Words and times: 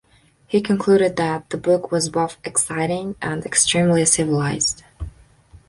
He 0.47 0.61
concluded 0.63 1.15
that 1.17 1.51
the 1.51 1.57
book 1.59 1.91
was 1.91 2.09
"both 2.09 2.37
exciting 2.43 3.13
and 3.21 3.45
extremely 3.45 4.03
civilized". 4.05 4.81